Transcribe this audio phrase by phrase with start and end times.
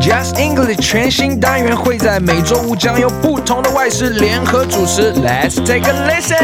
[0.00, 5.12] Just English 全新单元会在每周五将由不同的外事联合主持。
[5.12, 6.34] Let's take a listen。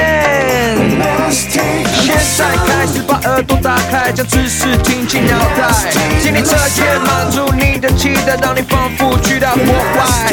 [1.31, 5.73] 现在开始把耳朵打开，将知识听进脑袋，
[6.21, 10.32] 精力测验满足你的期待，让你仿佛去到国外。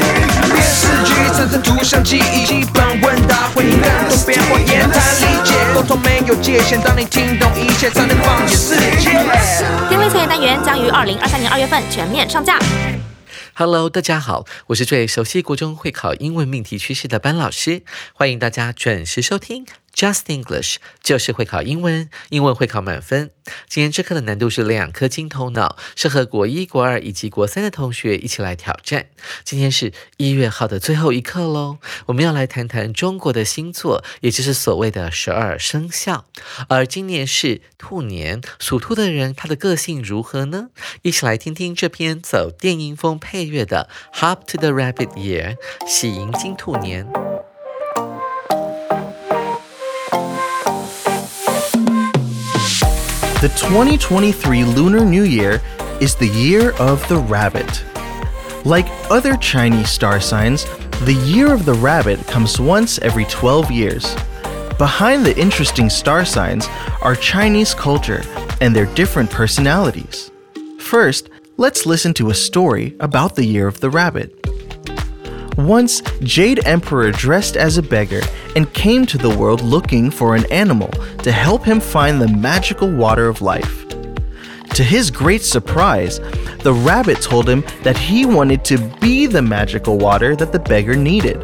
[0.54, 3.80] 电视剧产生图像记忆，基本问答会更
[4.10, 6.80] 多变化，言谈理解，沟通没有界限。
[6.82, 9.12] 当你听懂一切，才能放眼世界。
[9.90, 12.60] 听力测验单元将于二零二三年二月份全面上架。
[13.56, 23.30] Hello，大家好，我是最熟悉国中会考英文命题趋势的班老师，欢迎大家准时收听 Just English，就是会考英文，英文会考满分。
[23.68, 29.08] 今天这课的难度是两颗金头脑，适合国一、国二以及国三的同学一起来挑战。
[29.44, 31.78] 今天是一月号的最后一课喽，
[32.08, 36.26] 我们要来谈谈中国的星座，也就是所谓的十二生肖。
[36.70, 40.70] 而今年是兔年，属兔的人他的个性如何呢？
[41.04, 45.56] 一起来听听这篇走电音风配乐的《Hop to the Rabbit Year》，
[45.88, 47.08] 喜迎金兔年。
[53.44, 55.62] The 2023 Lunar New Year
[56.00, 57.84] is the year of the rabbit.
[58.64, 60.64] Like other Chinese star signs,
[61.02, 64.16] the year of the rabbit comes once every 12 years.
[64.78, 66.70] Behind the interesting star signs
[67.02, 68.24] are Chinese culture
[68.62, 70.32] and their different personalities.
[70.80, 74.43] First, let's listen to a story about the year of the rabbit.
[75.58, 78.22] Once, Jade Emperor dressed as a beggar
[78.56, 80.90] and came to the world looking for an animal
[81.22, 83.88] to help him find the magical water of life.
[84.70, 86.20] To his great surprise,
[86.64, 90.96] the rabbit told him that he wanted to be the magical water that the beggar
[90.96, 91.40] needed.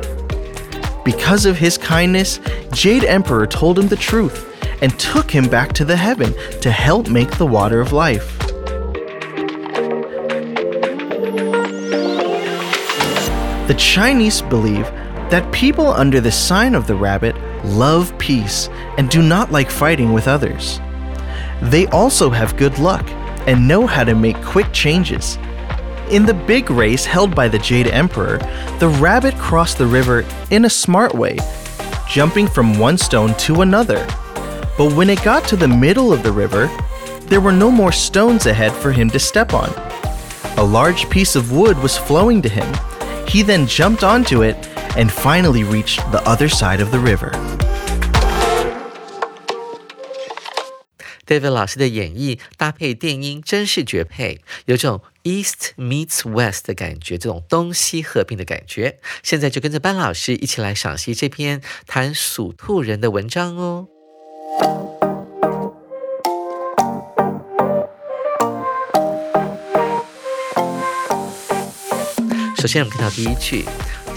[1.05, 2.39] Because of his kindness,
[2.73, 4.47] Jade Emperor told him the truth
[4.81, 8.48] and took him back to the heaven to help make the water of life.
[13.69, 14.85] The Chinese believe
[15.29, 18.67] that people under the sign of the rabbit love peace
[18.97, 20.79] and do not like fighting with others.
[21.61, 23.07] They also have good luck
[23.45, 25.37] and know how to make quick changes.
[26.09, 28.39] In the big race held by the Jade Emperor,
[28.79, 31.37] the rabbit crossed the river in a smart way,
[32.09, 34.03] jumping from one stone to another.
[34.79, 36.71] But when it got to the middle of the river,
[37.27, 39.69] there were no more stones ahead for him to step on.
[40.57, 42.67] A large piece of wood was flowing to him.
[43.28, 44.56] He then jumped onto it
[44.96, 47.32] and finally reached the other side of the river.
[51.26, 58.98] David 老师的演绎搭配电音真是绝配，有种 East meets West 的感觉，这种东西合并的感觉。
[59.22, 63.88] 现在就跟着班老师一起来赏析这篇谈属兔人的文章哦。
[72.59, 73.63] 首先，我们看到第一句。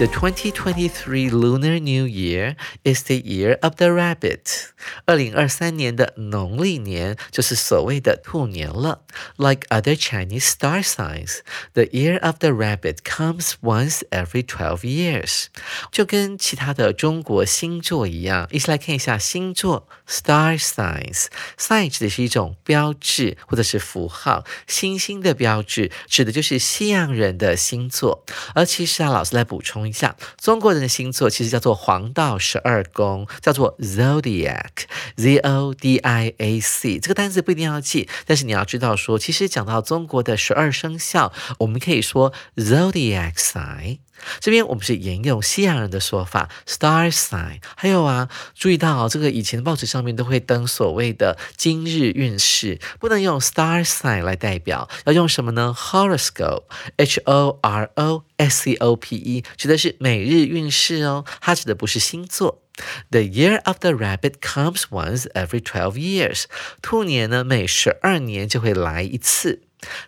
[0.02, 4.70] ：The 2023 Lunar New Year is the year of the rabbit。
[5.06, 9.02] 二零二三年的农历年就是所谓的兔年了。
[9.38, 11.40] Like other Chinese star signs,
[11.74, 15.46] the year of the rabbit comes once every twelve years。
[15.92, 28.24] 就跟其他的中国星座一样，一起来看一下星座 star signs。sign 指的是一种标志或者是符号，星星的标志指的就是西洋人的星座。
[28.54, 36.99] 而其实啊，老师来补充 一下，中国人的星座其实叫做黄道十二宫，叫做 zodiac，z o d i a c。
[36.99, 43.99] 这个单词不一定要记，但是你要知道说，其实讲到中国的十二生肖，我们可以说 zodiac sign。
[44.39, 47.59] 这边我们是沿用西洋人的说法 star sign。
[47.75, 62.63] 还有啊，注意到、哦、这个以前的报纸上面都会登所谓的今日运势，不能用 star sign 来代表，要用什么呢？horoscope，h o r o s c o p e，指的是每日运势哦，它指的不是星座。
[63.11, 66.45] The year of the rabbit comes once every twelve years。
[66.81, 69.63] 兔年呢，每十二年就会来一次。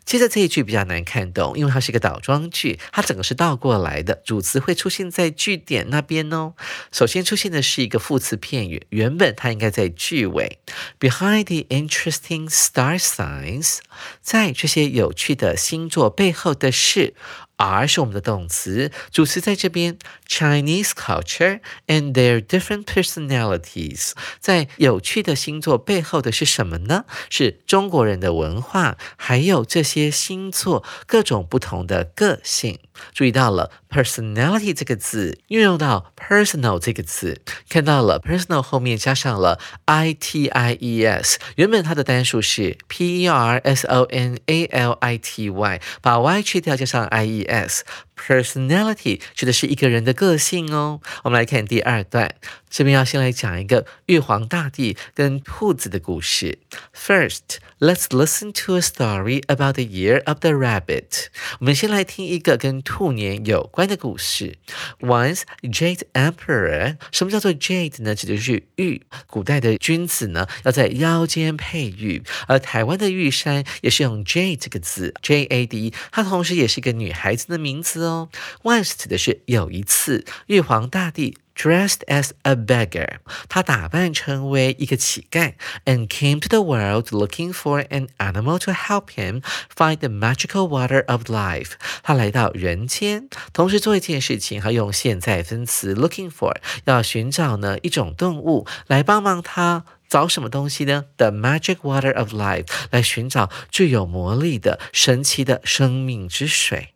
[0.04, 6.54] 接着这一句比较难看懂，因为它是一个倒装句，它整个是倒过来的，主词会出现在句点那边哦。
[6.92, 10.60] 首先出现的是一个副词片语，原本它应该在句尾。
[11.00, 13.78] Behind the interesting star signs，
[14.22, 17.14] 在这些有趣的星座背后的是
[17.56, 19.98] R 是我们的动词，主词在这边。
[20.26, 27.04] Chinese culture and their different personalities，在有趣的星座背后的是什么呢？
[27.30, 32.78] 是中国人的文化，还有这些星座各种不同的个性。
[33.12, 43.86] 注意到了 personality 这个字运用到 personal 这个字，看到了 personal 后面加上了 i t i e s，原本它的单数是 p e r s
[43.88, 47.84] o n a l i t y，把 y 去掉加上 i e s。
[48.16, 51.00] Personality 指的是一个人的个性哦。
[51.24, 52.34] 我们来看第二段，
[52.70, 56.58] 这边要先来讲一个玉皇大帝跟兔子的故事。
[56.94, 61.26] First, let's listen to a story about the year of the rabbit。
[61.58, 64.58] 我们先来听一个跟兔年有关的故事。
[65.00, 68.14] Once, Jade Emperor，什么叫做 Jade 呢？
[68.14, 69.02] 指的是玉。
[69.26, 78.03] 古代的君子呢，要在腰间佩玉，而台湾的玉山也是用 Jade 这个字，J A D，它同时也是一个女孩子的名字。
[78.04, 78.28] 哦
[78.62, 83.18] ，once 指的是有一次，玉皇大帝 dressed as a beggar，
[83.48, 85.54] 他打扮成为一个乞丐
[85.84, 89.42] ，and came to the world looking for an animal to help him
[89.74, 91.72] find the magical water of life。
[92.02, 96.54] 他来到人间，同时做一件事情，他用现在分词 looking for，
[96.84, 99.84] 要寻找呢一种动物来帮忙他。
[100.06, 106.93] 找什么东西呢？The magic water of life，来寻找具有魔力的神奇的生命之水。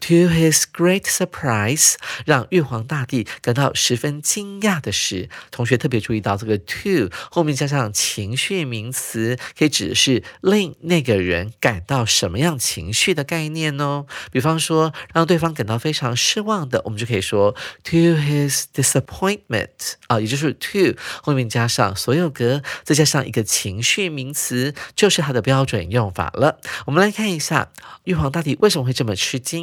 [0.00, 1.94] To his great surprise，
[2.24, 14.06] 让玉皇大帝感到十分惊讶的是，同学特别注意到这个 to 后面加上情绪名词，可以指的是令那个人感到什么样情绪的概念哦。
[14.32, 17.52] 比方说，让对方感到非常失望的，我们就可以说
[17.84, 26.58] to his disappointment 啊，也就是 to 后面加上所有格，再加上一个情绪名词，就是它的标准用法了。
[26.86, 27.70] 我们来看一下
[28.04, 29.59] 玉皇大帝为什么会这么吃惊。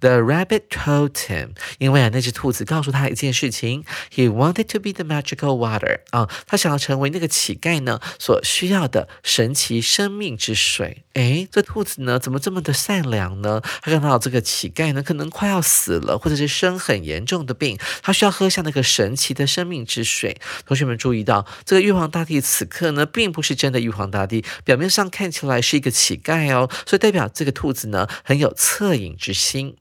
[0.00, 11.04] The rabbit told him，因为啊，那只兔子告诉他一件事情，He wanted to be the magical water 啊，他想要成为那个乞丐呢所需要的神奇生命之水。
[11.14, 13.62] 诶，这兔子呢怎么这么的善良呢？
[13.82, 20.40] 他看到这个乞丐呢可能快要死了，或者是生很严重的病，他需要喝下那个神奇的生命之水。
[20.66, 29.75] 同学们注意到，这个玉皇大帝此刻呢并不是真的玉皇大帝，表面上看起来是一个乞丐哦，所以代表这个兔子呢很有恻隐之 心。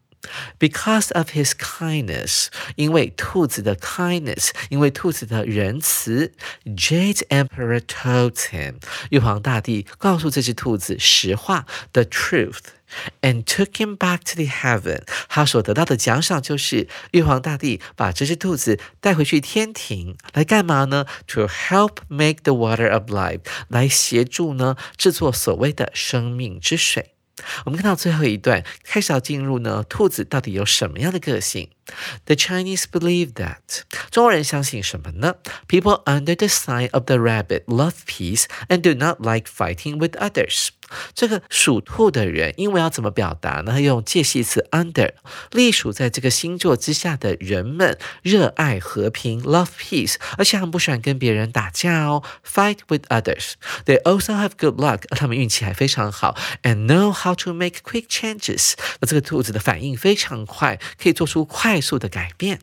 [0.59, 2.47] Because of his kindness，
[2.77, 6.33] 因为兔子的 kindness，因为兔子的仁慈，
[6.65, 8.77] Jade Emperor told him，
[9.11, 15.03] 玉皇大帝告诉这只兔子实话，the truth，and took him back to the heaven。
[15.29, 21.05] 他所得到的奖赏就是玉皇大帝把这只兔子带回去天庭来干嘛呢？
[21.27, 27.11] To help make the water of life，来协助呢制作所谓的生命之水。
[27.66, 31.70] 我们看到最后一段，开始要进入呢，兔子到底有什么样的个性？
[32.25, 35.35] ？The Chinese believe that 中国人相信什么呢？
[35.69, 40.69] People under the sign of the rabbit love peace and do not like fighting with others。
[41.15, 43.81] 这个属兔的人，因为要怎么表达呢？
[43.81, 45.13] 用介系词 under，
[45.51, 58.75] 隶属在这个星座之下的人们热爱和平，love peace，而且很不喜欢跟别人打架哦，fight with others。They also have good luck，他们运气还非常好，and know how to make quick changes。
[59.01, 62.60] 那这个兔子的反应非常快，可以做出快 快速的改变。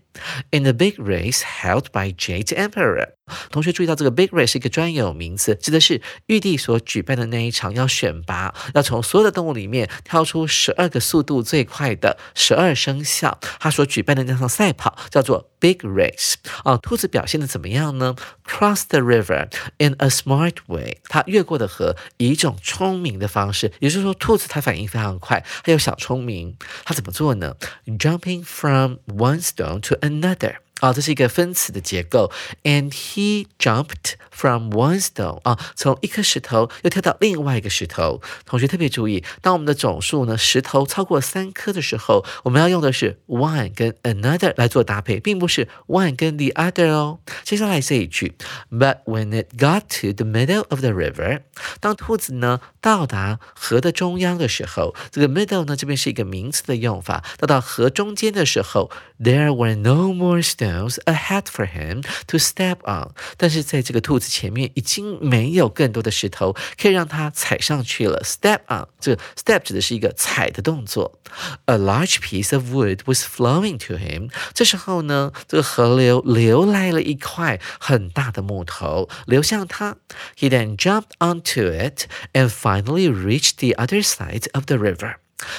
[0.50, 3.12] In the big race held by Jade Emperor，
[3.50, 16.34] 同学注意到这个 big race 是一个专有名词，指的是玉帝所举办的那一场要选拔，要从所有的动物里面挑出十二个速度最快的十二生肖，他所举办的那场赛跑叫做 big race。
[16.62, 18.14] 啊，兔子表现的怎么样呢
[18.44, 19.48] ？Cross the river
[19.78, 26.56] in a smart way，它越过的河以一种聪明的方式，也就是说，兔子它反应非常快，还有小聪明。
[26.84, 30.65] 它怎么做呢？Jumping from one stone to another。
[30.79, 32.31] 啊，这是一个分词的结构。
[32.63, 38.19] And he jumped from one stone 啊，从一颗石头又跳到另外一个石头。
[38.45, 47.19] 同学特别注意，当我们的总数呢石头超过三颗的时候，我们要用的是 one 跟 another 来做搭配，并不是 one 跟 the other 哦。
[47.43, 48.33] 接下来这一句，
[48.71, 51.41] But when it got to the middle of the river，
[51.79, 57.23] 当兔子呢到达河的中央的时候，这个 middle 呢这边是一个名词的用法。
[57.37, 60.64] 到到河中间的时候，There were no more stones。
[60.65, 68.21] Ahead for him to step on，但是在这个兔子前面已经没有更多的石头可以让它踩上去了。
[68.23, 71.19] Step on，这个 step 指的是一个踩的动作。
[71.65, 74.29] A large piece of wood was flowing to him。
[74.53, 79.97] 这时候呢，这个河流流来了一块很大的木头流向他。
[80.37, 85.15] He then jumped onto it and finally reached the other side of the river。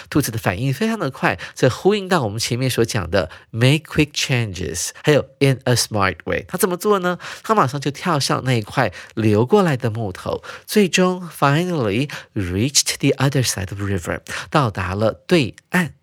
[0.10, 6.46] 兔子的反应非常的快，这呼应到我们前面所讲的 make quick changes，还有 in a smart way。
[6.48, 7.20] 它怎么做呢？
[7.44, 15.94] 它马上就跳上那一块流过来的木头，最终 finally reached the other side of the river，到达了对岸。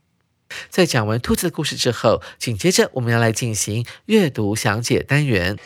[0.70, 5.58] 在讲完兔子的故事之后，紧接着我们要来进行阅读详解单元。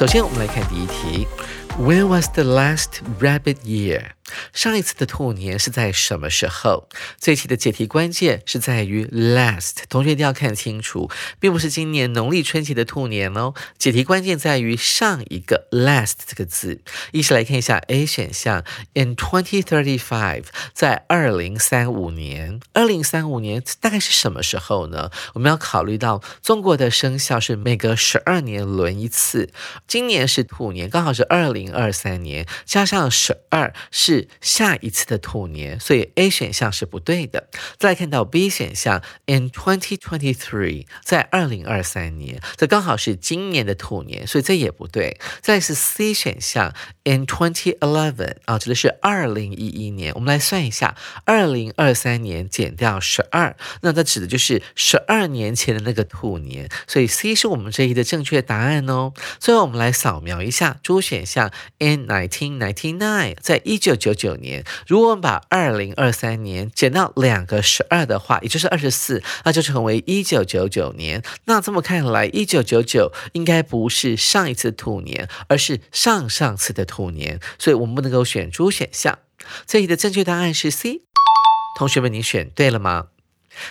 [0.00, 1.26] 首先，我们来看第一题：
[1.78, 4.02] When was the last rabbit year？
[4.53, 6.87] 上一次的兔年是在什么时候？
[7.19, 11.09] 这题的解题关键是在于 last，同学一定要看清楚，
[11.39, 13.53] 并不是今年农历春节的兔年哦。
[13.77, 16.81] 解题关键在于上一个 last 这个字。
[17.11, 22.59] 一起来看一下 A 选项，in twenty thirty five，在二零三五年。
[22.73, 25.09] 二零三五年大概是什么时候呢？
[25.33, 29.51] 我们要考虑到中国的生肖是每隔十二年轮一次，
[29.87, 34.20] 今年是兔年，刚好是二零二三年，加上十二是。
[34.39, 37.49] 下一次的兔年，所以 A 选项是不对的。
[37.77, 45.19] 再来看到 B 选项，in twenty twenty three，在二零二三年，这刚好是今年的兔年，所以这也不对。
[45.41, 46.73] 再是 C 选项
[47.03, 50.13] ，in twenty eleven，啊，指的是二零一一年。
[50.13, 59.13] 我们来算一下，二零二三年减掉十二，那它指的就是十二年前的那个兔年，所以 C 是我们这一的正确答案哦。
[59.39, 64.10] 最后我们来扫描一下 D 选项，in nineteen ninety nine，在一九九。
[64.13, 71.21] 九九年，如果我们把二零二三年减到两个十二的话，也就是二十四，那就成为一九九九年。
[71.45, 79.19] 那这么看来，一九九九应该不是上一次兔年，而是上上次的兔年，所以我们不能够选出选项。
[79.65, 81.01] 这里的正确答案是 C。
[81.77, 83.07] 同学们，你选对了吗？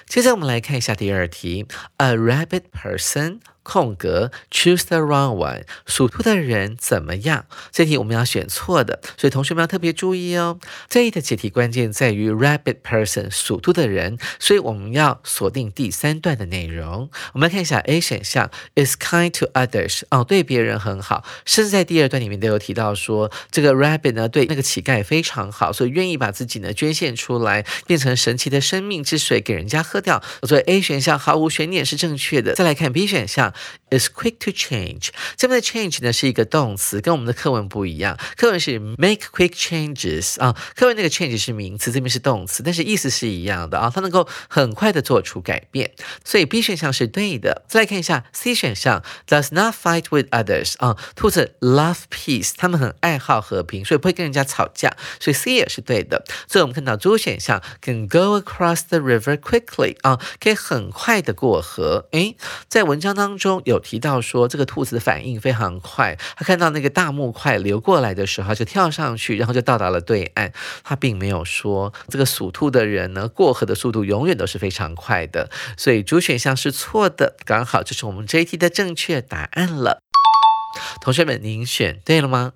[0.07, 1.67] 接着我们来看一下第二题
[1.97, 3.41] ：A rabbit person。
[3.63, 5.63] 空格，choose the wrong one。
[5.87, 7.45] 属兔的人怎么样？
[7.71, 10.59] 这题我们要选错的，所以同学们要特别注意哦。
[10.89, 17.11] 这一的解题关键在于 rabbit person，属兔的人，所以我们要锁定第三段的内容。
[17.35, 20.03] 我们来看一下 A 选项，is kind to others。
[20.11, 30.23] 哦，对别人很好，甚至在第二段里面都有提到说，这个 rabbit 呢对那个乞丐非常好，所以愿意把自己呢捐献出来，变成神奇的生命之水给人家喝掉。
[30.43, 32.55] 所以 A 选项毫无悬念是正确的。
[32.55, 33.50] 再来看 B 选项。
[33.91, 35.09] Is quick to change。
[35.37, 38.19] 这边的 change 呢是一个动词，跟我们的课文不一样。
[38.37, 45.93] 课文是 make quick changes 啊，课文那个 change 是名词，这边是动词，但是意思是一样的啊，它能够很快的做出改变。
[46.25, 47.65] 所以 B 选项是对的。
[47.69, 56.25] 再来看一下 C 选项，does not fight with others 啊，兔子 love peace，他们很爱好和平，所以不会跟人家吵架，所以 C 也是对的。
[56.47, 62.07] 所以我们看到 D 选项 can go across the river quickly 啊，可以很快的过河。
[62.13, 62.37] 诶，
[62.69, 63.40] 在文章当。
[63.41, 70.53] 中有提到说，这个兔子的反应非常快，它看到那个大木块流过来的时候，就跳上去，然后就到达了对岸。
[70.85, 80.03] 它并没有说这个属兔的人呢，过河的速度永远都是非常快的，所以主选项是错的，刚好就是我们这一题的正确答案了。
[81.01, 82.53] 同学们，您选对了吗？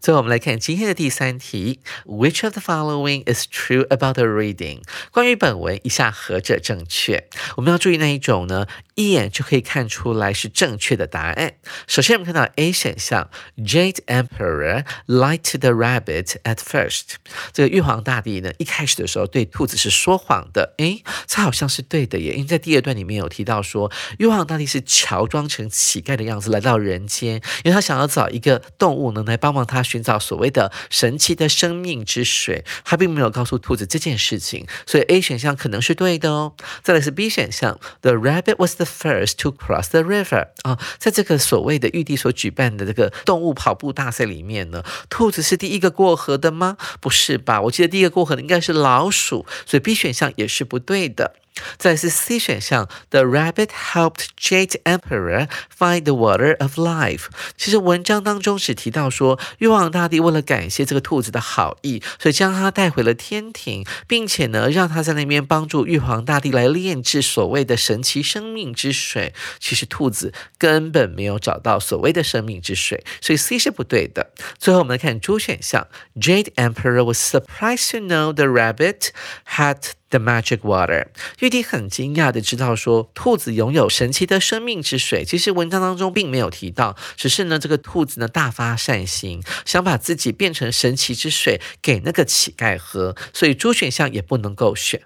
[0.00, 4.82] 最后，我们来看今天的第三题：Which of the following is true about the reading？
[5.10, 7.28] 关于本文，以下何者正确？
[7.56, 8.66] 我们要注意那一种呢？
[8.94, 11.54] 一眼就可以看出来是正确的答案。
[11.86, 17.16] 首先，我们看到 A 选项：Jade Emperor lied to the rabbit at first。
[17.52, 20.74] 这个玉皇大帝呢，一开始的时候对兔子是说谎的。
[20.78, 32.64] 诶，这好像是对的耶，因为在第二段里面有提到说，玉皇大帝是乔装成乞丐的样子来到人间，因为他想要找一个动物能来帮望他寻找所谓的神奇的生命之水。
[32.84, 36.52] 他并没有告诉兔子这件事情，所以 A 选项可能是对的哦。
[36.84, 46.76] 再来是 B 选项：The rabbit was the First to cross the river 啊，在这个所谓的玉帝所举办的这个动物跑步大赛里面呢，兔子是第一个过河的吗？
[47.00, 47.62] 不是吧？
[47.62, 51.34] 我记得第一个过河的应该是老鼠，所以 B 选项也是不对的。
[51.76, 57.26] 再是 C 选项，The rabbit helped Jade Emperor find the water of life。
[57.56, 69.34] 其实文章当中只提到说，玉皇大帝为了感谢这个兔子的好意，所以将它带回了天庭，并且呢，让它在那边帮助玉皇大帝来炼制所谓的神奇生命之水。
[69.58, 74.32] 其实兔子根本没有找到所谓的生命之水，所以 C 是不对的。
[74.58, 75.86] 最后我们来看 D 选项
[76.16, 79.10] ，Jade Emperor was surprised to know the rabbit
[79.56, 81.08] had The magic water，
[81.40, 85.24] 玉帝很惊讶的知道说，兔子拥有神奇的生命之水。
[85.24, 95.02] 其实文章当中并没有提到，只是呢，这个兔子呢大发善心，想把自己变成神奇之水给那个乞丐喝，所以猪选项也不能够选。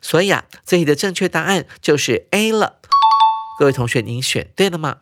[0.00, 2.78] 所以啊，这里的正确答案就是 A 了。
[3.58, 4.98] 各位同学，您选对了吗？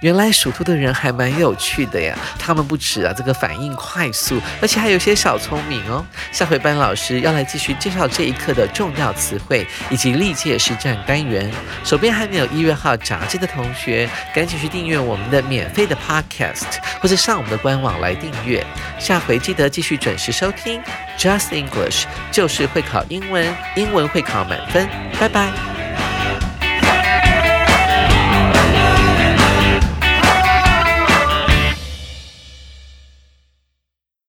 [0.00, 6.04] 原来属兔的人还蛮有趣的呀，他们不止啊这个反应快速，而且还有些小聪明哦。
[6.32, 11.50] 下回班老师要来继续介绍这一课的重要词汇以及历届实战单元。
[11.84, 18.64] 手边还没有一月号杂志的同学，赶紧去订阅我们的免费的 Podcast，或者上我们的官网来订阅。
[18.98, 20.82] 下回记得继续准时收听
[21.18, 24.88] Just English，就是会考英文，英文会考满分。
[25.20, 25.81] 拜拜。